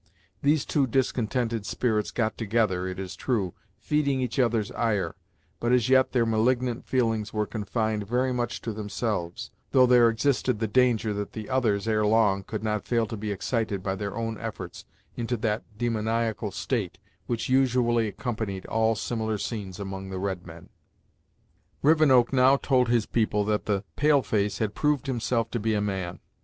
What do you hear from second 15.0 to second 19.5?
into that demoniacal state which usually accompanied all similar